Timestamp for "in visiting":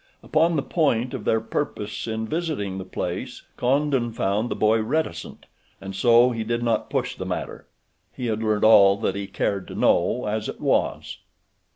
2.07-2.79